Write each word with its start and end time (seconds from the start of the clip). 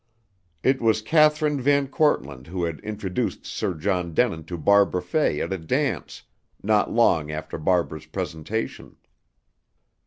It 0.63 0.81
was 0.81 1.03
Kathryn 1.03 1.61
VanKortland 1.61 2.47
who 2.47 2.63
had 2.63 2.79
introduced 2.79 3.45
Sir 3.45 3.75
John 3.75 4.15
Denin 4.15 4.45
to 4.45 4.57
Barbara 4.57 5.03
Fay 5.03 5.39
at 5.41 5.53
a 5.53 5.59
dance, 5.59 6.23
not 6.63 6.91
long 6.91 7.29
after 7.29 7.59
Barbara's 7.59 8.07
presentation. 8.07 8.95